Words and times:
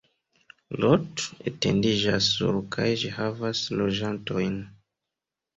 Lot 0.85 1.19
etendiĝas 1.51 2.31
sur 2.37 2.57
kaj 2.77 2.89
ĝi 3.03 3.13
havas 3.19 3.63
loĝantojn. 3.83 4.61